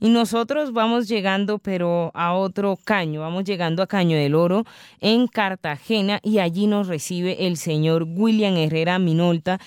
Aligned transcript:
y 0.00 0.08
nosotros 0.08 0.72
vamos 0.72 1.06
llegando 1.08 1.58
pero 1.58 2.10
a 2.14 2.34
otro 2.34 2.78
caño, 2.82 3.20
vamos 3.20 3.44
llegando 3.44 3.82
a 3.82 3.86
Caño 3.86 4.16
del 4.16 4.34
Oro 4.34 4.64
en 5.00 5.26
Cartagena 5.26 6.20
y 6.22 6.38
allí 6.38 6.66
nos 6.66 6.88
recibe 6.88 7.46
el 7.46 7.56
señor 7.56 8.04
William 8.08 8.56
Herrera 8.56 8.98
Minolta, 8.98 9.60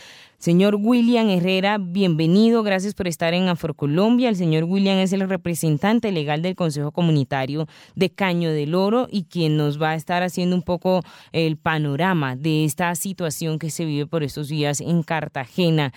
Señor 0.44 0.76
William 0.78 1.30
Herrera, 1.30 1.78
bienvenido, 1.78 2.64
gracias 2.64 2.94
por 2.94 3.08
estar 3.08 3.34
en 3.34 3.48
Afrocolombia. 3.48 4.28
El 4.28 4.36
señor 4.36 4.66
William 4.66 4.98
es 4.98 5.14
el 5.14 5.22
representante 5.30 6.12
legal 6.12 6.42
del 6.42 6.58
Consejo 6.58 6.92
Comunitario 6.92 7.66
de 7.96 8.10
Caño 8.10 8.52
del 8.52 8.76
Oro 8.76 9.08
y 9.10 9.24
quien 9.24 9.56
nos 9.56 9.82
va 9.82 9.92
a 9.92 9.96
estar 9.96 10.22
haciendo 10.22 10.58
un 10.58 10.62
poco 10.62 11.02
el 11.32 11.56
panorama 11.56 12.36
de 12.36 12.66
esta 12.66 12.94
situación 12.96 13.58
que 13.58 13.70
se 13.70 13.86
vive 13.86 14.06
por 14.06 14.22
estos 14.22 14.50
días 14.50 14.82
en 14.82 15.04
Cartagena. 15.04 15.94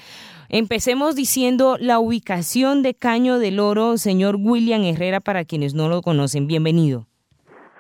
Empecemos 0.49 1.17
diciendo 1.17 1.77
la 1.81 1.99
ubicación 1.99 2.85
de 2.85 2.95
Caño 2.95 3.41
del 3.41 3.59
Oro, 3.59 3.99
señor 3.99 4.37
William 4.39 4.85
Herrera, 4.85 5.19
para 5.19 5.45
quienes 5.45 5.75
no 5.75 5.89
lo 5.89 6.03
conocen. 6.03 6.47
Bienvenido. 6.47 7.09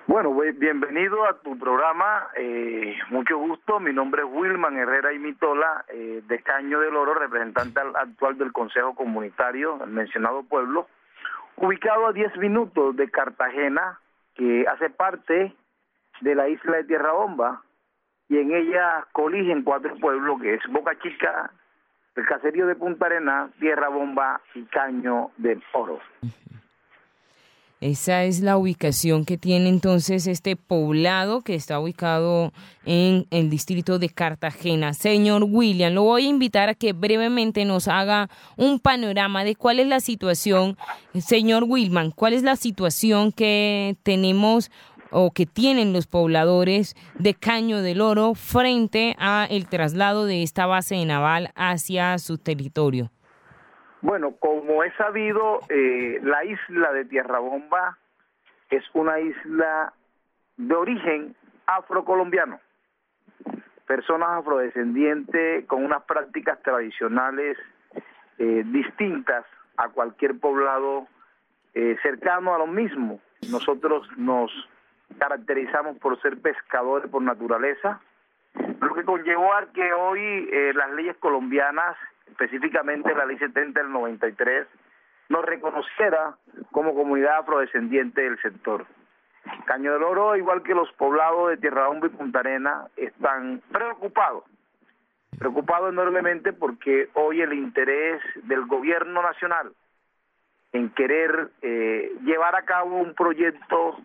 Bueno, 0.09 0.33
bienvenido 0.33 1.24
a 1.27 1.34
tu 1.41 1.59
programa. 1.59 2.28
Eh, 2.37 2.97
mucho 3.10 3.38
gusto. 3.38 3.80
Mi 3.80 3.92
nombre 3.92 4.23
es 4.23 4.28
Wilman 4.30 4.77
Herrera 4.77 5.12
y 5.12 5.19
Mitola, 5.19 5.84
eh, 5.88 6.23
de 6.24 6.42
Caño 6.42 6.78
del 6.78 6.95
Oro, 6.95 7.14
representante 7.14 7.80
actual 7.80 8.38
del 8.38 8.52
Consejo 8.52 8.95
Comunitario, 8.95 9.83
el 9.83 9.91
mencionado 9.91 10.45
pueblo, 10.45 10.87
ubicado 11.56 12.06
a 12.06 12.12
10 12.12 12.37
minutos 12.37 12.95
de 12.95 13.11
Cartagena, 13.11 13.98
que 14.37 14.64
hace 14.69 14.91
parte 14.91 15.52
de 16.20 16.34
la 16.36 16.48
isla 16.48 16.77
de 16.77 16.84
Tierra 16.84 17.11
Bomba, 17.11 17.62
y 18.28 18.38
en 18.38 18.55
ella 18.55 19.09
coligen 19.11 19.64
cuatro 19.64 19.97
pueblos, 19.97 20.41
que 20.41 20.55
es 20.55 20.61
Boca 20.69 20.97
Chica, 21.00 21.50
el 22.14 22.25
caserío 22.27 22.69
de 22.69 22.77
Punta 22.77 23.06
Arena, 23.06 23.50
Tierra 23.59 23.88
Bomba 23.88 24.41
y 24.55 24.62
Caño 24.66 25.33
del 25.36 25.61
Oro. 25.73 25.98
Esa 27.82 28.24
es 28.24 28.40
la 28.40 28.56
ubicación 28.56 29.26
que 29.26 29.36
tiene 29.36 29.68
entonces 29.68 30.26
este 30.26 30.56
poblado 30.56 31.42
que 31.42 31.55
está 31.55 31.78
ubicado 31.78 32.55
en 32.86 33.27
el 33.30 33.50
distrito 33.50 33.98
de 33.98 34.08
Cartagena. 34.08 34.94
Señor 34.94 35.44
William, 35.44 35.92
lo 35.92 36.05
voy 36.05 36.24
a 36.24 36.28
invitar 36.28 36.70
a 36.70 36.74
que 36.74 36.94
brevemente 36.94 37.66
nos 37.66 37.86
haga 37.86 38.30
un 38.56 38.80
panorama 38.80 39.44
de 39.44 39.56
cuál 39.56 39.78
es 39.78 39.88
la 39.88 40.00
situación. 40.00 40.78
Señor 41.20 41.64
Wilman, 41.64 42.12
¿cuál 42.12 42.33
es 42.33 42.42
la 42.42 42.56
situación 42.56 43.30
que 43.30 43.96
tenemos 44.02 44.70
o 45.11 45.30
que 45.30 45.44
tienen 45.44 45.92
los 45.92 46.06
pobladores 46.06 46.96
de 47.18 47.34
Caño 47.34 47.83
del 47.83 48.00
Oro 48.00 48.34
frente 48.34 49.16
a 49.18 49.46
el 49.50 49.66
traslado 49.66 50.24
de 50.24 50.42
esta 50.42 50.64
base 50.64 51.05
naval 51.05 51.50
hacia 51.55 52.18
su 52.18 52.38
territorio? 52.38 53.11
Bueno, 54.06 54.36
como 54.38 54.84
he 54.84 54.92
sabido, 54.92 55.58
eh, 55.68 56.20
la 56.22 56.44
isla 56.44 56.92
de 56.92 57.06
Tierra 57.06 57.40
Bomba 57.40 57.98
es 58.70 58.84
una 58.94 59.18
isla 59.18 59.92
de 60.56 60.74
origen 60.76 61.34
afrocolombiano. 61.66 62.60
Personas 63.84 64.28
afrodescendientes 64.28 65.66
con 65.66 65.84
unas 65.84 66.04
prácticas 66.04 66.62
tradicionales 66.62 67.58
eh, 68.38 68.62
distintas 68.66 69.44
a 69.77 69.88
cualquier 69.88 70.38
poblado 70.38 71.08
eh, 71.74 71.96
cercano 72.00 72.54
a 72.54 72.58
lo 72.58 72.68
mismo. 72.68 73.18
Nosotros 73.50 74.08
nos 74.16 74.52
caracterizamos 75.18 75.98
por 75.98 76.22
ser 76.22 76.40
pescadores 76.40 77.10
por 77.10 77.22
naturaleza, 77.22 78.00
lo 78.80 78.94
que 78.94 79.02
conllevó 79.02 79.52
a 79.52 79.66
que 79.72 79.92
hoy 79.92 80.48
las 80.74 80.92
leyes 80.92 81.16
colombianas 81.16 81.96
específicamente 82.27 83.14
la 83.14 83.27
ley 83.27 83.38
70 83.38 83.80
del 83.80 83.92
93, 83.92 84.66
nos 85.28 85.44
reconociera 85.44 86.36
como 86.70 86.94
comunidad 86.94 87.38
afrodescendiente 87.38 88.22
del 88.22 88.41
sector. 88.41 88.86
Caño 89.64 89.92
del 89.92 90.02
Oro, 90.02 90.36
igual 90.36 90.62
que 90.62 90.74
los 90.74 90.91
poblados 90.92 91.50
de 91.50 91.56
Tierra 91.56 91.88
Hombre 91.88 92.10
y 92.12 92.16
Punta 92.16 92.41
Arena, 92.41 92.86
están 92.96 93.62
preocupados, 93.70 94.44
preocupados 95.39 95.92
enormemente 95.92 96.52
porque 96.52 97.08
hoy 97.14 97.40
el 97.40 97.52
interés 97.52 98.23
del 98.45 98.67
gobierno 98.67 99.22
nacional 99.22 99.72
en 100.72 100.90
querer 100.90 101.51
eh, 101.62 102.12
llevar 102.22 102.56
a 102.56 102.64
cabo 102.64 102.96
un 102.96 103.14
proyecto 103.14 103.98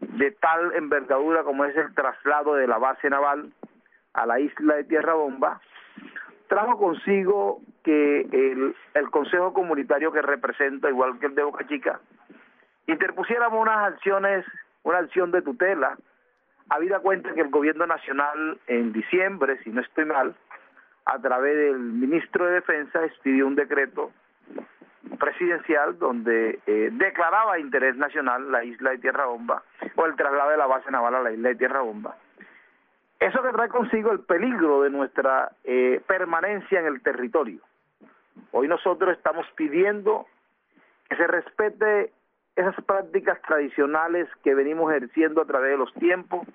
de 0.00 0.30
tal 0.32 0.74
envergadura 0.74 1.42
como 1.42 1.64
es 1.64 1.76
el 1.76 1.94
traslado 1.94 2.54
de 2.54 2.66
la 2.66 2.78
base 2.78 3.10
naval 3.10 3.52
a 4.12 4.26
la 4.26 4.40
isla 4.40 4.76
de 4.76 4.84
Tierra 4.84 5.14
Bomba, 5.14 5.60
trajo 6.48 6.78
consigo 6.78 7.60
que 7.82 8.20
el, 8.20 8.74
el 8.94 9.10
Consejo 9.10 9.52
Comunitario 9.52 10.12
que 10.12 10.22
representa, 10.22 10.88
igual 10.88 11.18
que 11.18 11.26
el 11.26 11.34
de 11.34 11.42
Boca 11.42 11.66
Chica, 11.66 12.00
interpusiéramos 12.86 13.60
unas 13.60 13.92
acciones, 13.92 14.44
una 14.82 14.98
acción 14.98 15.30
de 15.30 15.42
tutela, 15.42 15.96
habida 16.68 17.00
cuenta 17.00 17.32
que 17.34 17.40
el 17.40 17.50
gobierno 17.50 17.86
nacional 17.86 18.58
en 18.66 18.92
diciembre, 18.92 19.58
si 19.62 19.70
no 19.70 19.80
estoy 19.80 20.04
mal, 20.04 20.34
a 21.04 21.18
través 21.20 21.56
del 21.56 21.78
ministro 21.78 22.46
de 22.46 22.54
Defensa 22.54 23.04
expidió 23.04 23.46
un 23.46 23.54
decreto 23.54 24.10
presidencial 25.20 25.98
donde 25.98 26.58
eh, 26.66 26.90
declaraba 26.92 27.60
interés 27.60 27.96
nacional 27.96 28.50
la 28.50 28.64
isla 28.64 28.90
de 28.90 28.98
Tierra 28.98 29.26
Bomba 29.26 29.62
o 29.94 30.04
el 30.04 30.16
traslado 30.16 30.50
de 30.50 30.56
la 30.56 30.66
base 30.66 30.90
naval 30.90 31.14
a 31.14 31.22
la 31.22 31.30
isla 31.30 31.50
de 31.50 31.54
Tierra 31.54 31.80
Bomba 31.80 32.16
eso 33.20 33.42
que 33.42 33.50
trae 33.50 33.68
consigo 33.68 34.12
el 34.12 34.20
peligro 34.20 34.82
de 34.82 34.90
nuestra 34.90 35.52
eh, 35.64 36.00
permanencia 36.06 36.80
en 36.80 36.86
el 36.86 37.02
territorio. 37.02 37.60
Hoy 38.52 38.68
nosotros 38.68 39.16
estamos 39.16 39.46
pidiendo 39.56 40.26
que 41.08 41.16
se 41.16 41.26
respete 41.26 42.12
esas 42.56 42.74
prácticas 42.84 43.40
tradicionales 43.42 44.28
que 44.42 44.54
venimos 44.54 44.90
ejerciendo 44.90 45.40
a 45.40 45.46
través 45.46 45.70
de 45.70 45.78
los 45.78 45.92
tiempos 45.94 46.46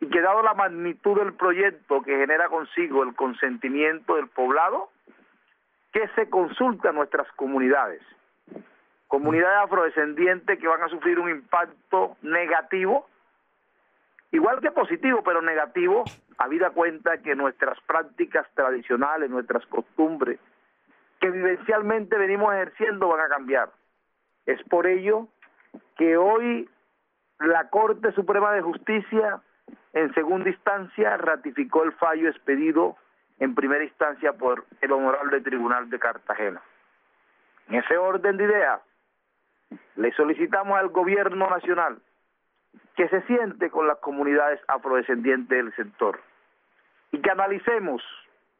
y 0.00 0.08
que 0.08 0.20
dado 0.20 0.42
la 0.42 0.54
magnitud 0.54 1.18
del 1.18 1.32
proyecto 1.34 2.02
que 2.02 2.16
genera 2.16 2.48
consigo 2.48 3.02
el 3.02 3.14
consentimiento 3.14 4.16
del 4.16 4.28
poblado, 4.28 4.90
que 5.92 6.08
se 6.08 6.28
consulta 6.28 6.90
a 6.90 6.92
nuestras 6.92 7.30
comunidades, 7.32 8.02
comunidades 9.08 9.64
afrodescendientes 9.64 10.58
que 10.58 10.68
van 10.68 10.82
a 10.82 10.88
sufrir 10.88 11.18
un 11.18 11.30
impacto 11.30 12.16
negativo 12.20 13.06
igual 14.36 14.60
que 14.60 14.70
positivo, 14.70 15.22
pero 15.24 15.40
negativo, 15.40 16.04
habida 16.38 16.70
cuenta 16.70 17.18
que 17.18 17.34
nuestras 17.34 17.80
prácticas 17.80 18.46
tradicionales, 18.54 19.30
nuestras 19.30 19.64
costumbres, 19.66 20.38
que 21.18 21.30
vivencialmente 21.30 22.18
venimos 22.18 22.52
ejerciendo, 22.54 23.08
van 23.08 23.22
a 23.22 23.28
cambiar. 23.28 23.70
Es 24.44 24.62
por 24.64 24.86
ello 24.86 25.28
que 25.96 26.16
hoy 26.16 26.68
la 27.40 27.68
Corte 27.70 28.12
Suprema 28.12 28.52
de 28.52 28.60
Justicia, 28.60 29.40
en 29.94 30.12
segunda 30.12 30.50
instancia, 30.50 31.16
ratificó 31.16 31.84
el 31.84 31.92
fallo 31.92 32.28
expedido 32.28 32.96
en 33.38 33.54
primera 33.54 33.84
instancia 33.84 34.34
por 34.34 34.64
el 34.82 34.92
Honorable 34.92 35.40
Tribunal 35.40 35.88
de 35.88 35.98
Cartagena. 35.98 36.60
En 37.68 37.76
ese 37.76 37.96
orden 37.96 38.36
de 38.36 38.44
ideas, 38.44 38.80
le 39.96 40.12
solicitamos 40.12 40.78
al 40.78 40.88
Gobierno 40.88 41.48
Nacional 41.48 41.98
que 42.96 43.08
se 43.08 43.22
siente 43.22 43.70
con 43.70 43.86
las 43.86 43.98
comunidades 43.98 44.60
afrodescendientes 44.68 45.56
del 45.56 45.74
sector. 45.74 46.20
Y 47.12 47.20
que 47.20 47.30
analicemos 47.30 48.02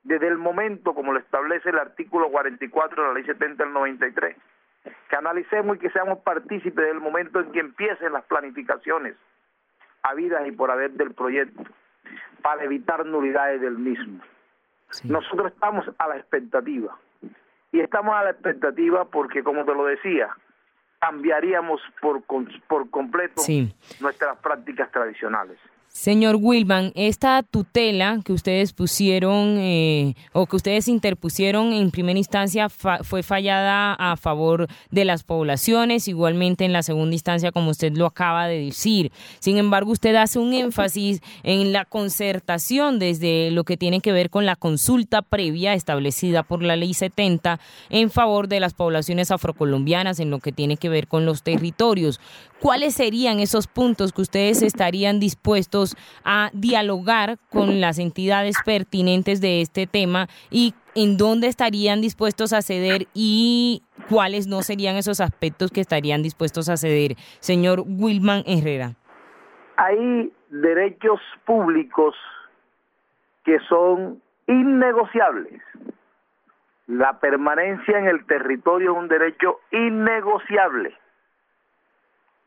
desde 0.04 0.28
el 0.28 0.38
momento, 0.38 0.94
como 0.94 1.12
lo 1.12 1.18
establece 1.18 1.70
el 1.70 1.78
artículo 1.78 2.30
44 2.30 3.02
de 3.02 3.08
la 3.08 3.14
ley 3.14 3.24
70 3.24 3.64
del 3.64 3.72
93, 3.72 4.36
que 5.08 5.16
analicemos 5.16 5.76
y 5.76 5.80
que 5.80 5.90
seamos 5.90 6.20
partícipes 6.20 6.86
del 6.86 7.00
momento 7.00 7.40
en 7.40 7.50
que 7.50 7.60
empiecen 7.60 8.12
las 8.12 8.24
planificaciones 8.24 9.16
habidas 10.02 10.46
y 10.46 10.52
por 10.52 10.70
haber 10.70 10.92
del 10.92 11.14
proyecto, 11.14 11.64
para 12.40 12.62
evitar 12.62 13.04
nulidades 13.04 13.60
del 13.60 13.76
mismo. 13.76 14.22
Nosotros 15.02 15.52
estamos 15.52 15.84
a 15.98 16.06
la 16.06 16.16
expectativa, 16.16 16.96
y 17.72 17.80
estamos 17.80 18.14
a 18.14 18.24
la 18.24 18.30
expectativa 18.30 19.04
porque, 19.06 19.42
como 19.42 19.64
te 19.64 19.74
lo 19.74 19.84
decía, 19.86 20.28
cambiaríamos 21.00 21.80
por, 22.00 22.22
por 22.22 22.90
completo 22.90 23.42
nuestras 24.00 24.15
prácticas 24.46 24.92
tradicionales. 24.92 25.58
Señor 25.96 26.36
Wilman, 26.38 26.92
esta 26.94 27.42
tutela 27.42 28.20
que 28.22 28.34
ustedes 28.34 28.74
pusieron 28.74 29.56
eh, 29.58 30.14
o 30.34 30.44
que 30.44 30.56
ustedes 30.56 30.88
interpusieron 30.88 31.72
en 31.72 31.90
primera 31.90 32.18
instancia 32.18 32.68
fue 32.68 33.22
fallada 33.22 33.94
a 33.94 34.18
favor 34.18 34.68
de 34.90 35.06
las 35.06 35.24
poblaciones, 35.24 36.06
igualmente 36.06 36.66
en 36.66 36.74
la 36.74 36.82
segunda 36.82 37.14
instancia, 37.14 37.50
como 37.50 37.70
usted 37.70 37.94
lo 37.94 38.04
acaba 38.04 38.46
de 38.46 38.66
decir. 38.66 39.10
Sin 39.40 39.56
embargo, 39.56 39.90
usted 39.90 40.14
hace 40.16 40.38
un 40.38 40.52
énfasis 40.52 41.22
en 41.42 41.72
la 41.72 41.86
concertación 41.86 42.98
desde 42.98 43.50
lo 43.50 43.64
que 43.64 43.78
tiene 43.78 44.00
que 44.00 44.12
ver 44.12 44.28
con 44.28 44.44
la 44.44 44.54
consulta 44.54 45.22
previa 45.22 45.72
establecida 45.72 46.42
por 46.42 46.62
la 46.62 46.76
ley 46.76 46.92
70 46.92 47.58
en 47.88 48.10
favor 48.10 48.48
de 48.48 48.60
las 48.60 48.74
poblaciones 48.74 49.30
afrocolombianas 49.30 50.20
en 50.20 50.28
lo 50.28 50.40
que 50.40 50.52
tiene 50.52 50.76
que 50.76 50.90
ver 50.90 51.08
con 51.08 51.24
los 51.24 51.42
territorios. 51.42 52.20
¿Cuáles 52.60 52.94
serían 52.94 53.40
esos 53.40 53.66
puntos 53.66 54.12
que 54.12 54.22
ustedes 54.22 54.62
estarían 54.62 55.20
dispuestos 55.20 55.85
a 56.24 56.50
dialogar 56.52 57.38
con 57.50 57.80
las 57.80 57.98
entidades 57.98 58.56
pertinentes 58.64 59.40
de 59.40 59.60
este 59.60 59.86
tema 59.86 60.28
y 60.50 60.74
en 60.94 61.18
dónde 61.18 61.46
estarían 61.46 62.00
dispuestos 62.00 62.52
a 62.52 62.62
ceder 62.62 63.06
y 63.14 63.82
cuáles 64.08 64.46
no 64.46 64.62
serían 64.62 64.96
esos 64.96 65.20
aspectos 65.20 65.70
que 65.70 65.82
estarían 65.82 66.22
dispuestos 66.22 66.68
a 66.68 66.76
ceder. 66.76 67.16
Señor 67.40 67.84
Wilman 67.86 68.42
Herrera. 68.46 68.94
Hay 69.76 70.32
derechos 70.48 71.20
públicos 71.44 72.14
que 73.44 73.58
son 73.68 74.22
innegociables. 74.46 75.62
La 76.86 77.18
permanencia 77.18 77.98
en 77.98 78.06
el 78.06 78.24
territorio 78.26 78.92
es 78.92 78.98
un 78.98 79.08
derecho 79.08 79.60
innegociable. 79.72 80.94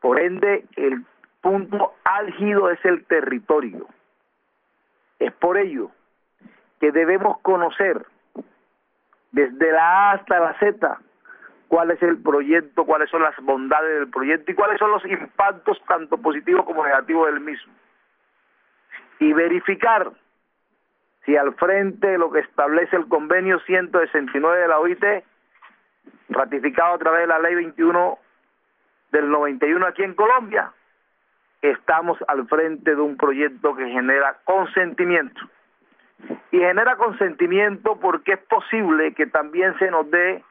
Por 0.00 0.18
ende, 0.18 0.64
el 0.76 1.04
punto 1.40 1.94
álgido 2.04 2.70
es 2.70 2.84
el 2.84 3.04
territorio. 3.04 3.86
Es 5.18 5.32
por 5.32 5.58
ello 5.58 5.90
que 6.80 6.92
debemos 6.92 7.38
conocer 7.40 8.06
desde 9.32 9.72
la 9.72 10.10
A 10.10 10.12
hasta 10.12 10.40
la 10.40 10.58
Z 10.58 10.98
cuál 11.68 11.90
es 11.92 12.02
el 12.02 12.20
proyecto, 12.20 12.84
cuáles 12.84 13.10
son 13.10 13.22
las 13.22 13.36
bondades 13.42 14.00
del 14.00 14.10
proyecto 14.10 14.50
y 14.50 14.54
cuáles 14.54 14.78
son 14.78 14.90
los 14.90 15.04
impactos 15.04 15.80
tanto 15.86 16.18
positivos 16.18 16.64
como 16.64 16.84
negativos 16.84 17.26
del 17.26 17.40
mismo. 17.40 17.72
Y 19.20 19.32
verificar 19.32 20.10
si 21.24 21.36
al 21.36 21.54
frente 21.54 22.08
de 22.08 22.18
lo 22.18 22.32
que 22.32 22.40
establece 22.40 22.96
el 22.96 23.06
convenio 23.06 23.60
169 23.60 24.58
de 24.58 24.68
la 24.68 24.80
OIT, 24.80 25.04
ratificado 26.30 26.94
a 26.94 26.98
través 26.98 27.20
de 27.20 27.26
la 27.26 27.38
ley 27.38 27.54
21 27.54 28.18
del 29.12 29.30
91 29.30 29.86
aquí 29.86 30.02
en 30.02 30.14
Colombia, 30.14 30.72
estamos 31.62 32.18
al 32.28 32.46
frente 32.48 32.94
de 32.94 33.00
un 33.00 33.16
proyecto 33.16 33.74
que 33.74 33.88
genera 33.88 34.38
consentimiento. 34.44 35.40
Y 36.50 36.58
genera 36.58 36.96
consentimiento 36.96 37.98
porque 38.00 38.32
es 38.32 38.38
posible 38.40 39.14
que 39.14 39.26
también 39.26 39.76
se 39.78 39.90
nos 39.90 40.10
dé 40.10 40.44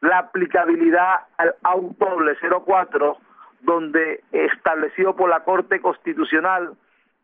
la 0.00 0.18
aplicabilidad 0.18 1.20
al 1.38 1.54
auto 1.62 2.18
04, 2.66 3.16
donde 3.60 4.22
establecido 4.32 5.16
por 5.16 5.30
la 5.30 5.40
Corte 5.44 5.80
Constitucional, 5.80 6.74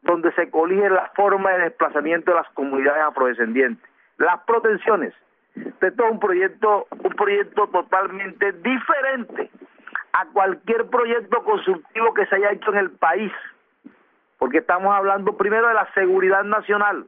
donde 0.02 0.32
se 0.32 0.48
colige 0.50 0.88
la 0.88 1.10
forma 1.14 1.50
de 1.52 1.64
desplazamiento 1.64 2.31
de 2.31 2.38
las 2.38 2.48
comunidades 2.50 3.02
afrodescendientes, 3.02 3.84
las 4.16 4.40
protecciones. 4.44 5.12
Esto 5.54 6.04
es 6.04 6.10
un 6.10 6.20
proyecto, 6.20 6.87
un 6.90 7.12
proyecto 7.12 7.66
totalmente 7.66 8.52
diferente 8.52 9.50
a 10.20 10.26
cualquier 10.26 10.87
proyecto 10.90 11.43
constructivo 11.44 12.12
que 12.12 12.26
se 12.26 12.37
haya 12.37 12.52
hecho 12.52 12.70
en 12.72 12.78
el 12.78 12.90
país, 12.90 13.32
porque 14.38 14.58
estamos 14.58 14.94
hablando 14.94 15.37
primero 15.37 15.69
de 15.69 15.75
la 15.75 15.90
seguridad 15.94 16.44
nacional, 16.44 17.06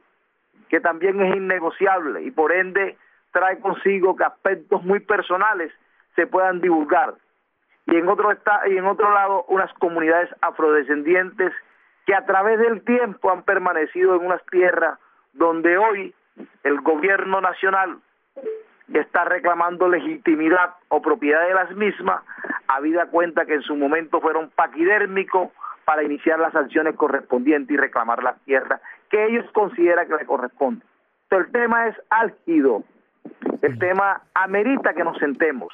que 0.67 0.79
también 0.79 1.21
es 1.21 1.35
innegociable 1.35 2.23
y 2.23 2.31
por 2.31 2.51
ende 2.51 2.97
trae 3.31 3.59
consigo 3.59 4.15
que 4.15 4.23
aspectos 4.23 4.83
muy 4.83 4.99
personales 4.99 5.71
se 6.15 6.25
puedan 6.25 6.59
divulgar. 6.59 7.13
Y 7.85 7.97
en 7.97 8.07
otro 8.07 8.31
está, 8.31 8.67
y 8.67 8.77
en 8.77 8.85
otro 8.85 9.11
lado 9.13 9.45
unas 9.47 9.71
comunidades 9.73 10.29
afrodescendientes 10.41 11.53
que 12.07 12.15
a 12.15 12.25
través 12.25 12.57
del 12.57 12.83
tiempo 12.83 13.31
han 13.31 13.43
permanecido 13.43 14.15
en 14.15 14.25
unas 14.25 14.43
tierras 14.47 14.97
donde 15.33 15.77
hoy 15.77 16.15
el 16.63 16.81
gobierno 16.81 17.41
nacional 17.41 17.99
está 18.91 19.25
reclamando 19.25 19.87
legitimidad 19.87 20.75
o 20.87 21.01
propiedad 21.01 21.47
de 21.47 21.53
las 21.53 21.71
mismas, 21.71 22.23
habida 22.75 23.07
cuenta 23.07 23.45
que 23.45 23.55
en 23.55 23.61
su 23.61 23.75
momento 23.75 24.21
fueron 24.21 24.49
paquidérmicos 24.49 25.49
para 25.85 26.03
iniciar 26.03 26.39
las 26.39 26.53
sanciones 26.53 26.95
correspondientes 26.95 27.73
y 27.73 27.77
reclamar 27.77 28.23
las 28.23 28.39
tierras 28.45 28.81
que 29.09 29.25
ellos 29.25 29.45
consideran 29.53 30.07
que 30.07 30.15
le 30.15 30.25
corresponden. 30.25 30.81
el 31.29 31.51
tema 31.51 31.87
es 31.87 31.95
álgido, 32.09 32.83
el 33.61 33.77
tema 33.77 34.21
amerita 34.33 34.93
que 34.93 35.03
nos 35.03 35.17
sentemos, 35.19 35.73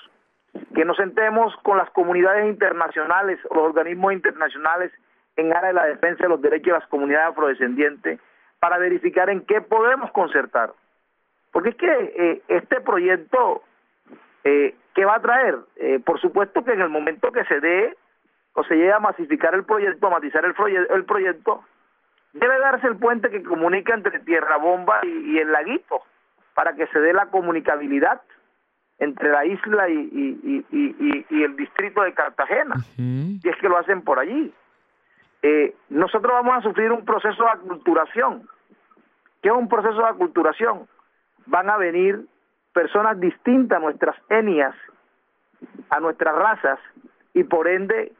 que 0.76 0.84
nos 0.84 0.98
sentemos 0.98 1.56
con 1.64 1.78
las 1.78 1.90
comunidades 1.92 2.48
internacionales, 2.48 3.40
los 3.44 3.64
organismos 3.64 4.14
internacionales 4.14 4.92
en 5.38 5.54
área 5.54 5.70
de 5.70 5.74
la 5.74 5.86
defensa 5.86 6.24
de 6.24 6.30
los 6.30 6.42
derechos 6.42 6.66
de 6.66 6.80
las 6.80 6.88
comunidades 6.88 7.30
afrodescendientes 7.30 8.20
para 8.60 8.78
verificar 8.78 9.30
en 9.30 9.42
qué 9.46 9.62
podemos 9.62 10.12
concertar. 10.12 10.74
Porque 11.52 11.70
es 11.70 11.76
que 11.76 12.14
eh, 12.18 12.42
este 12.50 12.82
proyecto, 12.82 13.64
eh, 14.44 14.76
¿qué 15.00 15.06
va 15.06 15.16
a 15.16 15.22
traer? 15.22 15.58
Eh, 15.78 16.02
por 16.06 16.20
supuesto 16.20 16.62
que 16.66 16.74
en 16.74 16.82
el 16.82 16.90
momento 16.90 17.32
que 17.32 17.46
se 17.46 17.62
dé 17.62 17.96
o 18.52 18.66
se 18.66 18.76
llegue 18.76 18.92
a 18.92 19.00
masificar 19.00 19.56
el 19.56 19.64
proyecto, 19.64 20.08
a 20.08 20.10
matizar 20.10 20.44
el, 20.44 20.54
el 20.90 21.06
proyecto, 21.06 21.64
debe 22.34 22.60
darse 22.60 22.88
el 22.88 22.98
puente 22.98 23.30
que 23.30 23.42
comunica 23.42 23.94
entre 23.94 24.20
Tierra 24.20 24.58
Bomba 24.58 25.00
y, 25.04 25.38
el 25.38 25.54
laguito 25.54 26.02
para 26.54 26.74
que 26.74 26.86
se 26.88 27.00
dé 27.00 27.14
la 27.14 27.28
comunicabilidad 27.28 28.20
entre 28.98 29.30
la 29.30 29.46
isla 29.46 29.88
y, 29.88 30.66
y, 30.70 31.44
el 31.44 31.56
distrito 31.56 32.02
de 32.02 32.14
Cartagena, 32.14 32.76
y 32.98 33.40
es 33.42 33.56
que 33.56 33.70
lo 33.70 33.78
hacen 33.78 34.02
por 34.02 34.20
allí. 34.20 34.54
Eh, 35.42 35.74
nosotros 35.88 36.34
vamos 36.34 36.58
a 36.58 36.62
sufrir 36.62 36.92
un 36.92 37.06
proceso 37.06 37.42
de 37.42 37.52
aculturación. 37.52 38.50
¿Qué 39.42 39.48
es 39.48 39.56
un 39.56 39.70
proceso 39.70 40.00
de 40.00 40.10
aculturación? 40.10 40.90
Van 41.46 41.70
a 41.70 41.78
venir 41.78 42.26
personas 42.74 43.18
distintas 43.18 43.78
a 43.78 43.82
nuestras 43.82 44.16
etnias, 44.30 44.76
a 45.90 46.00
nuestras 46.00 46.36
razas, 46.36 46.80
y 47.34 47.44
por 47.44 47.68
ende 47.68 48.12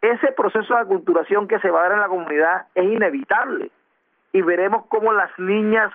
ese 0.00 0.32
proceso 0.32 0.74
de 0.74 0.80
aculturación 0.80 1.46
que 1.46 1.60
se 1.60 1.70
va 1.70 1.80
a 1.80 1.82
dar 1.84 1.92
en 1.92 2.00
la 2.00 2.08
comunidad 2.08 2.66
es 2.74 2.84
inevitable. 2.84 3.70
Y 4.32 4.42
veremos 4.42 4.86
cómo 4.88 5.12
las 5.12 5.30
niñas 5.38 5.92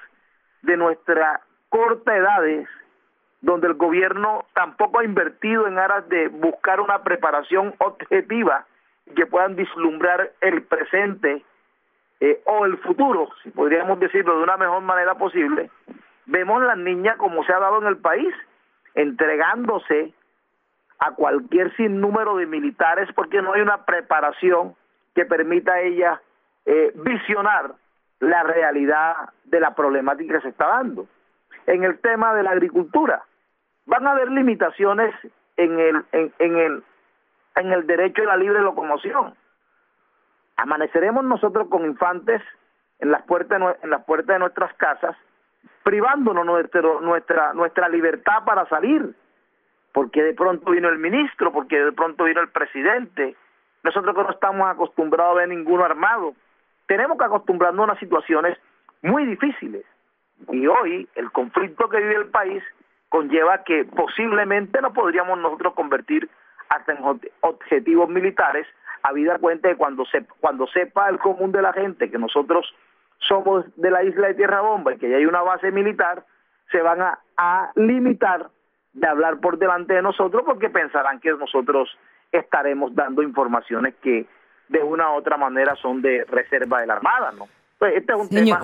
de 0.62 0.78
nuestra 0.78 1.42
corta 1.70 2.16
edades, 2.16 2.68
donde 3.42 3.68
el 3.68 3.74
gobierno 3.74 4.46
tampoco 4.54 5.00
ha 5.00 5.04
invertido 5.04 5.68
en 5.68 5.78
aras 5.78 6.08
de 6.10 6.30
buscar 6.30 6.80
una 6.80 7.04
preparación 7.04 7.74
objetiva 7.80 8.66
que 9.16 9.26
puedan 9.26 9.56
vislumbrar 9.56 10.32
el 10.42 10.64
presente 10.64 11.44
eh, 12.20 12.42
o 12.46 12.66
el 12.66 12.78
futuro, 12.80 13.30
si 13.44 13.52
podríamos 13.52 14.00
decirlo 14.00 14.38
de 14.38 14.44
una 14.44 14.58
mejor 14.58 14.82
manera 14.82 15.16
posible, 15.16 15.70
vemos 16.26 16.64
las 16.64 16.78
niñas 16.78 17.16
como 17.18 17.44
se 17.44 17.54
ha 17.54 17.60
dado 17.60 17.80
en 17.80 17.88
el 17.88 17.98
país, 17.98 18.34
entregándose 18.96 20.14
a 21.00 21.12
cualquier 21.12 21.76
sinnúmero 21.76 22.38
de 22.38 22.46
militares 22.46 23.10
porque 23.16 23.42
no 23.42 23.54
hay 23.54 23.62
una 23.62 23.86
preparación 23.86 24.76
que 25.14 25.26
permita 25.26 25.74
a 25.74 25.82
ella 25.82 26.22
eh, 26.66 26.92
visionar 26.96 27.74
la 28.20 28.44
realidad 28.44 29.30
de 29.46 29.60
la 29.60 29.76
problemática 29.76 30.36
que 30.36 30.42
se 30.42 30.50
está 30.50 30.68
dando 30.68 31.08
en 31.66 31.84
el 31.84 32.00
tema 32.00 32.34
de 32.34 32.44
la 32.44 32.52
agricultura. 32.52 33.24
Van 33.86 34.08
a 34.08 34.12
haber 34.12 34.32
limitaciones 34.32 35.14
en 35.56 35.80
el, 35.80 36.06
en, 36.12 36.58
el, 36.58 36.84
en 37.56 37.72
el 37.72 37.88
derecho 37.88 38.24
a 38.24 38.26
la 38.26 38.38
libre 38.38 38.62
locomoción. 38.62 39.36
Amaneceremos 40.56 41.24
nosotros 41.24 41.68
con 41.70 41.86
infantes 41.86 42.42
en 43.00 43.12
las 43.12 43.22
puertas, 43.24 43.62
en 43.84 43.90
las 43.90 44.04
puertas 44.06 44.36
de 44.36 44.40
nuestras 44.40 44.74
casas, 44.76 45.16
privándonos 45.84 46.46
nuestro, 46.46 47.02
nuestra, 47.02 47.54
nuestra 47.54 47.88
libertad 47.90 48.44
para 48.46 48.68
salir, 48.68 49.16
porque 49.98 50.22
de 50.22 50.36
pronto 50.36 50.70
vino 50.70 50.90
el 50.90 51.00
ministro, 51.00 51.52
porque 51.52 51.84
de 51.84 51.92
pronto 51.92 52.26
vino 52.26 52.40
el 52.40 52.50
presidente. 52.50 53.36
Nosotros 53.82 54.16
que 54.16 54.22
no 54.22 54.30
estamos 54.30 54.70
acostumbrados 54.70 55.32
a 55.32 55.40
ver 55.40 55.50
ninguno 55.50 55.84
armado, 55.84 56.36
tenemos 56.86 57.18
que 57.18 57.26
acostumbrarnos 57.26 57.82
a 57.82 57.84
unas 57.86 58.00
situaciones 58.00 58.60
muy 59.02 59.26
difíciles. 59.26 59.84
Y 60.52 60.68
hoy 60.68 61.10
el 61.16 61.32
conflicto 61.32 61.90
que 61.90 61.98
vive 61.98 62.16
el 62.16 62.28
país 62.28 62.64
conlleva 63.10 63.64
que 63.64 63.86
posiblemente 63.86 64.80
no 64.84 64.94
podríamos 64.94 65.40
nosotros 65.40 65.74
convertir 65.74 66.30
hasta 66.70 66.92
en 66.92 67.00
objetivos 67.42 68.08
militares, 68.08 68.68
habida 69.02 69.40
cuenta 69.40 69.70
de 69.70 69.78
cuando, 69.78 70.06
se, 70.06 70.28
cuando 70.40 70.68
sepa 70.68 71.10
el 71.10 71.18
común 71.18 71.52
de 71.52 71.64
la 71.64 71.74
gente 71.74 72.12
que 72.12 72.20
nosotros 72.20 72.72
somos 73.18 73.66
de 73.78 73.90
la 73.90 74.04
isla 74.04 74.28
de 74.28 74.36
Tierra 74.36 74.62
Bomba 74.62 74.94
y 74.94 75.00
que 75.00 75.10
ya 75.10 75.18
hay 75.18 75.26
una 75.26 75.42
base 75.42 75.72
militar, 75.72 76.24
se 76.70 76.84
van 76.84 77.02
a, 77.02 77.18
a 77.36 77.72
limitar 77.74 78.52
de 78.98 79.08
hablar 79.08 79.40
por 79.40 79.60
delante 79.60 79.94
de 79.94 80.02
nosotros 80.02 80.42
porque 80.44 80.70
pensarán 80.70 81.20
que 81.20 81.32
nosotros 81.32 81.96
estaremos 82.32 82.96
dando 82.96 83.22
informaciones 83.22 83.94
que 84.02 84.26
de 84.70 84.80
una 84.80 85.12
u 85.12 85.18
otra 85.18 85.38
manera 85.38 85.76
son 85.76 86.02
de 86.02 86.26
reserva 86.26 86.82
de 86.82 86.88
la 86.88 86.96
Armada, 86.96 87.32
¿no? 87.32 87.48
Pues, 87.80 87.94
este 87.96 88.12
es 88.14 88.20
un 88.20 88.30
tema 88.30 88.62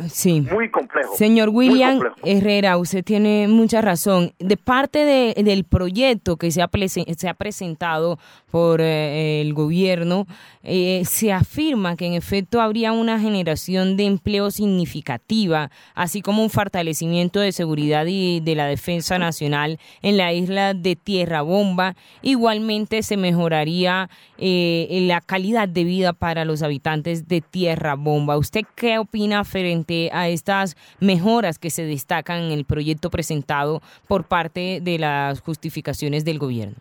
muy 0.51 0.71
complejo. 0.71 1.15
Señor 1.15 1.49
William 1.49 1.99
Herrera, 2.23 2.77
usted 2.77 3.03
tiene 3.03 3.47
mucha 3.47 3.79
razón. 3.79 4.33
De 4.39 4.57
parte 4.57 5.05
de, 5.05 5.43
del 5.43 5.65
proyecto 5.65 6.37
que 6.37 6.49
se 6.49 6.63
ha, 6.63 6.69
se 7.15 7.29
ha 7.29 7.33
presentado 7.35 8.17
por 8.49 8.81
eh, 8.81 9.41
el 9.41 9.53
gobierno, 9.53 10.25
eh, 10.63 11.03
se 11.05 11.31
afirma 11.31 11.95
que 11.95 12.07
en 12.07 12.13
efecto 12.13 12.59
habría 12.59 12.91
una 12.91 13.19
generación 13.19 13.97
de 13.97 14.05
empleo 14.05 14.49
significativa, 14.49 15.69
así 15.93 16.21
como 16.21 16.41
un 16.41 16.49
fortalecimiento 16.49 17.39
de 17.39 17.51
seguridad 17.51 18.05
y 18.07 18.39
de 18.39 18.55
la 18.55 18.65
defensa 18.65 19.19
nacional 19.19 19.79
en 20.01 20.17
la 20.17 20.33
isla 20.33 20.73
de 20.73 20.95
Tierra 20.95 21.43
Bomba. 21.43 21.95
Igualmente 22.23 23.03
se 23.03 23.17
mejoraría 23.17 24.09
eh, 24.39 25.05
la 25.07 25.21
calidad 25.21 25.67
de 25.67 25.83
vida 25.83 26.13
para 26.13 26.45
los 26.45 26.63
habitantes 26.63 27.27
de 27.27 27.41
Tierra 27.41 27.93
Bomba. 27.93 28.37
¿Usted 28.37 28.61
qué 28.75 29.02
opina 29.03 29.43
frente 29.43 30.09
a 30.11 30.27
estas 30.27 30.75
mejoras 30.99 31.59
que 31.59 31.69
se 31.69 31.83
destacan 31.83 32.39
en 32.39 32.51
el 32.51 32.65
proyecto 32.65 33.09
presentado 33.09 33.81
por 34.07 34.25
parte 34.25 34.79
de 34.81 34.99
las 34.99 35.41
justificaciones 35.41 36.25
del 36.25 36.39
gobierno? 36.39 36.75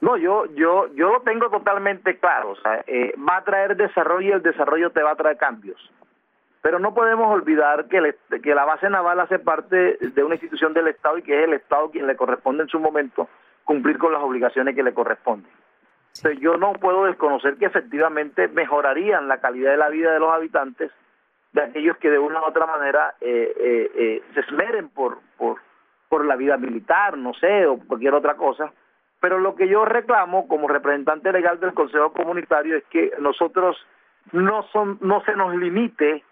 No, 0.00 0.16
yo, 0.16 0.46
yo, 0.56 0.88
yo 0.94 1.12
lo 1.12 1.20
tengo 1.20 1.48
totalmente 1.48 2.18
claro. 2.18 2.50
O 2.50 2.56
sea, 2.56 2.82
eh, 2.86 3.14
va 3.16 3.36
a 3.36 3.44
traer 3.44 3.76
desarrollo 3.76 4.28
y 4.28 4.32
el 4.32 4.42
desarrollo 4.42 4.90
te 4.90 5.02
va 5.02 5.12
a 5.12 5.16
traer 5.16 5.36
cambios. 5.36 5.78
Pero 6.60 6.78
no 6.78 6.92
podemos 6.92 7.32
olvidar 7.32 7.86
que, 7.86 8.14
que 8.42 8.54
la 8.54 8.64
base 8.64 8.90
naval 8.90 9.20
hace 9.20 9.38
parte 9.38 9.98
de 10.00 10.24
una 10.24 10.34
institución 10.34 10.74
del 10.74 10.88
Estado 10.88 11.18
y 11.18 11.22
que 11.22 11.38
es 11.38 11.44
el 11.48 11.54
Estado 11.54 11.90
quien 11.90 12.06
le 12.06 12.16
corresponde 12.16 12.64
en 12.64 12.68
su 12.68 12.80
momento 12.80 13.28
cumplir 13.64 13.98
con 13.98 14.12
las 14.12 14.22
obligaciones 14.22 14.74
que 14.74 14.82
le 14.82 14.92
corresponden. 14.92 15.50
Entonces, 16.16 16.40
yo 16.40 16.56
no 16.56 16.72
puedo 16.74 17.04
desconocer 17.04 17.56
que 17.56 17.66
efectivamente 17.66 18.48
mejorarían 18.48 19.28
la 19.28 19.38
calidad 19.38 19.70
de 19.70 19.76
la 19.76 19.88
vida 19.88 20.12
de 20.12 20.20
los 20.20 20.32
habitantes, 20.32 20.90
de 21.52 21.62
aquellos 21.62 21.96
que 21.98 22.10
de 22.10 22.18
una 22.18 22.40
u 22.40 22.44
otra 22.44 22.66
manera 22.66 23.14
eh, 23.20 23.52
eh, 23.58 23.90
eh, 23.94 24.22
se 24.34 24.40
esmeren 24.40 24.88
por, 24.88 25.18
por, 25.36 25.58
por 26.08 26.24
la 26.24 26.36
vida 26.36 26.56
militar, 26.56 27.16
no 27.16 27.34
sé, 27.34 27.66
o 27.66 27.78
cualquier 27.78 28.14
otra 28.14 28.34
cosa. 28.34 28.72
Pero 29.20 29.38
lo 29.38 29.54
que 29.54 29.68
yo 29.68 29.84
reclamo 29.84 30.48
como 30.48 30.66
representante 30.66 31.32
legal 31.32 31.60
del 31.60 31.74
Consejo 31.74 32.12
Comunitario 32.12 32.76
es 32.76 32.84
que 32.84 33.12
nosotros 33.20 33.76
no, 34.32 34.64
son, 34.72 34.98
no 35.00 35.22
se 35.24 35.36
nos 35.36 35.54
limite 35.54 36.24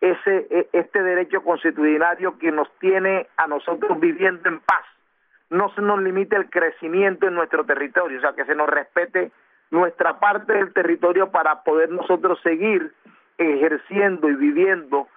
ese 0.00 0.46
e, 0.50 0.68
este 0.72 1.02
derecho 1.02 1.42
constitucional 1.42 2.18
que 2.40 2.50
nos 2.50 2.68
tiene 2.78 3.28
a 3.36 3.46
nosotros 3.46 4.00
viviendo 4.00 4.48
en 4.48 4.60
paz 4.60 4.84
no 5.50 5.72
se 5.74 5.82
nos 5.82 6.02
limite 6.02 6.36
el 6.36 6.50
crecimiento 6.50 7.28
en 7.28 7.34
nuestro 7.34 7.64
territorio, 7.64 8.18
o 8.18 8.20
sea, 8.20 8.32
que 8.32 8.44
se 8.44 8.54
nos 8.54 8.68
respete 8.68 9.30
nuestra 9.70 10.18
parte 10.18 10.52
del 10.52 10.72
territorio 10.72 11.30
para 11.30 11.62
poder 11.62 11.90
nosotros 11.90 12.40
seguir 12.42 12.92
ejerciendo 13.38 14.28
y 14.28 14.34
viviendo 14.34 15.08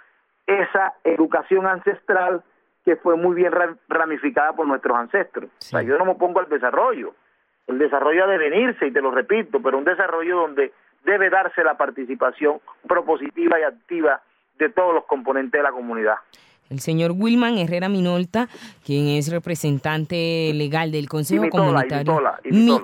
esa 0.45 0.93
educación 1.03 1.67
ancestral 1.67 2.43
que 2.85 2.95
fue 2.95 3.17
muy 3.17 3.35
bien 3.35 3.51
ramificada 3.89 4.53
por 4.53 4.65
nuestros 4.65 4.97
ancestros. 4.97 5.49
O 5.49 5.61
sea, 5.61 5.81
yo 5.81 5.97
no 5.97 6.05
me 6.05 6.15
pongo 6.15 6.39
al 6.39 6.47
desarrollo. 6.47 7.13
El 7.67 7.79
desarrollo 7.79 8.23
ha 8.23 8.27
de 8.27 8.37
venirse, 8.37 8.87
y 8.87 8.91
te 8.91 9.01
lo 9.01 9.11
repito, 9.11 9.61
pero 9.61 9.77
un 9.77 9.83
desarrollo 9.83 10.37
donde 10.37 10.71
debe 11.03 11.29
darse 11.29 11.63
la 11.63 11.75
participación 11.75 12.61
propositiva 12.87 13.59
y 13.59 13.63
activa 13.63 14.21
de 14.57 14.69
todos 14.69 14.93
los 14.93 15.05
componentes 15.05 15.59
de 15.59 15.63
la 15.63 15.71
comunidad 15.71 16.15
el 16.69 16.79
señor 16.79 17.11
Wilman 17.11 17.57
Herrera 17.57 17.89
Minolta, 17.89 18.49
quien 18.85 19.07
es 19.07 19.29
representante 19.29 20.51
legal 20.53 20.91
del 20.91 21.07
Consejo 21.09 21.49
Comunitario. 21.49 22.19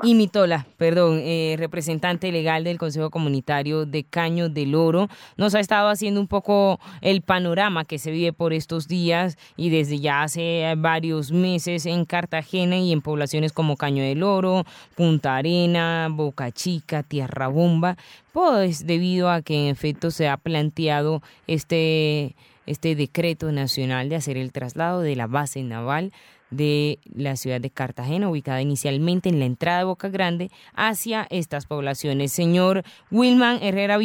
Y 0.04 0.16
Mitola, 0.16 0.66
perdón, 0.78 1.20
eh, 1.22 1.56
representante 1.58 2.32
legal 2.32 2.64
del 2.64 2.78
Consejo 2.78 3.10
Comunitario 3.10 3.86
de 3.86 4.04
Caño 4.04 4.50
del 4.50 4.76
Oro, 4.76 5.10
nos 5.38 5.56
ha 5.56 5.60
estado 5.60 5.90
haciendo 5.90 6.20
un 6.20 6.28
poco 6.28 6.80
el 7.02 7.22
panorama 7.22 7.86
que 7.86 8.00
se 8.00 8.12
vive 8.12 8.34
por 8.34 8.54
estos 8.54 8.88
días 8.88 9.38
y 9.58 9.70
desde 9.70 10.00
ya 10.00 10.24
hace 10.24 10.74
varios 10.78 11.32
meses 11.32 11.86
en 11.86 12.06
Cartagena 12.06 12.78
y 12.78 12.92
en 12.92 13.02
poblaciones 13.02 13.54
como 13.54 13.78
Caño 13.78 14.04
del 14.04 14.24
Oro, 14.24 14.66
Punta 14.96 15.36
Arena, 15.36 16.08
Boca 16.12 16.52
Chica, 16.52 17.04
Tierra 17.04 17.48
Bomba, 17.48 17.98
pues 18.32 18.86
debido 18.86 19.30
a 19.30 19.42
que 19.42 19.56
en 19.56 19.68
efecto 19.68 20.12
se 20.12 20.28
ha 20.28 20.38
planteado 20.38 21.22
este 21.48 22.36
este 22.66 22.96
decreto 22.96 23.52
nacional 23.52 24.10
de 24.10 24.16
hacer 24.16 24.38
el 24.38 24.52
traslado 24.52 25.02
de 25.02 25.16
la 25.16 25.28
base 25.28 25.64
naval 25.64 26.12
de 26.56 27.00
la 27.14 27.36
ciudad 27.36 27.60
de 27.60 27.70
Cartagena, 27.70 28.30
ubicada 28.30 28.62
inicialmente 28.62 29.30
en 29.30 29.40
la 29.40 29.46
entrada 29.46 29.80
de 29.80 29.84
Boca 29.86 30.10
Grande, 30.10 30.50
hacia 30.76 31.26
estas 31.30 31.66
poblaciones. 31.66 32.32
Señor 32.32 32.84
Wilman 33.12 33.58
Herrera, 33.62 33.98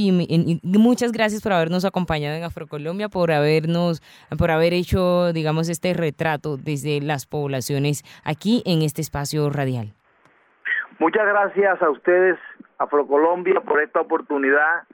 muchas 0.62 1.12
gracias 1.12 1.42
por 1.42 1.52
habernos 1.52 1.84
acompañado 1.84 2.36
en 2.36 2.44
Afrocolombia, 2.44 3.08
por 3.08 3.32
habernos, 3.32 4.02
por 4.38 4.50
haber 4.50 4.72
hecho, 4.72 5.32
digamos, 5.32 5.68
este 5.68 5.92
retrato 5.94 6.56
desde 6.56 7.00
las 7.00 7.26
poblaciones 7.26 8.02
aquí 8.24 8.62
en 8.64 8.82
este 8.82 9.02
espacio 9.02 9.50
radial. 9.50 9.92
Muchas 10.98 11.26
gracias 11.26 11.80
a 11.82 11.90
ustedes, 11.90 12.38
Afrocolombia, 12.78 13.60
por 13.60 13.82
esta 13.82 14.00
oportunidad 14.00 14.84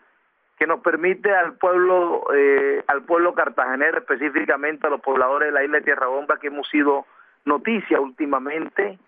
que 0.65 0.69
nos 0.69 0.81
permite 0.81 1.31
al 1.31 1.59
pueblo 1.59 2.25
eh, 2.35 2.83
al 2.87 3.03
pueblo 3.03 3.35
cartagenero 3.35 3.99
específicamente 3.99 4.87
a 4.87 4.91
los 4.91 5.03
pobladores 5.03 5.49
de 5.49 5.53
la 5.53 5.63
isla 5.63 5.77
de 5.77 5.85
Tierra 5.85 6.07
Bomba 6.07 6.39
que 6.39 6.47
hemos 6.47 6.67
sido 6.71 7.05
noticia 7.45 8.01
últimamente 8.01 8.99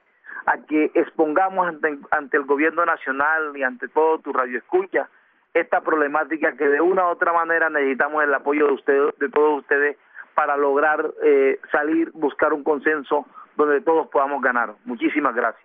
a 0.45 0.59
que 0.59 0.91
expongamos 0.93 1.67
ante, 1.67 1.97
ante 2.11 2.37
el 2.37 2.43
gobierno 2.43 2.85
nacional 2.85 3.57
y 3.57 3.63
ante 3.63 3.89
todo 3.89 4.19
tu 4.19 4.35
radio 4.35 4.59
escucha 4.59 5.09
esta 5.55 5.81
problemática 5.81 6.55
que 6.59 6.69
de 6.69 6.83
una 6.83 7.07
u 7.07 7.13
otra 7.13 7.33
manera 7.33 7.71
necesitamos 7.71 8.23
el 8.23 8.35
apoyo 8.35 8.67
de 8.67 8.73
ustedes 8.75 9.19
de 9.19 9.31
todos 9.31 9.61
ustedes 9.61 9.97
para 10.35 10.59
lograr 10.59 11.11
eh, 11.23 11.59
salir 11.73 12.11
buscar 12.13 12.53
un 12.53 12.65
consenso 12.65 13.25
donde 13.57 13.81
todos 13.81 14.09
podamos 14.09 14.43
ganar. 14.43 14.75
Muchísimas 14.85 15.35
gracias 15.35 15.65